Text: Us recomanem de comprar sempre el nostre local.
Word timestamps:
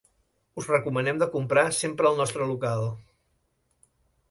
Us 0.61 0.69
recomanem 0.71 1.19
de 1.23 1.27
comprar 1.35 1.65
sempre 1.81 2.11
el 2.13 2.19
nostre 2.23 2.49
local. 2.55 2.89